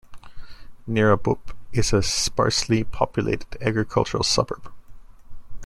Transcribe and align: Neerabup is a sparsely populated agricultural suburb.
Neerabup 0.89 1.53
is 1.73 1.93
a 1.93 2.01
sparsely 2.01 2.83
populated 2.83 3.55
agricultural 3.61 4.23
suburb. 4.23 4.73